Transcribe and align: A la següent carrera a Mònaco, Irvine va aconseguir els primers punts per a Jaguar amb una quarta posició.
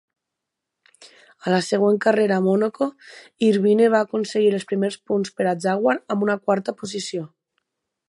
A 1.49 1.53
la 1.55 1.59
següent 1.67 1.99
carrera 2.05 2.39
a 2.41 2.43
Mònaco, 2.47 2.89
Irvine 3.49 3.91
va 3.97 4.03
aconseguir 4.09 4.51
els 4.57 4.69
primers 4.73 5.01
punts 5.11 5.37
per 5.39 5.49
a 5.53 5.57
Jaguar 5.67 5.99
amb 6.17 6.29
una 6.31 6.43
quarta 6.49 6.79
posició. 6.83 7.33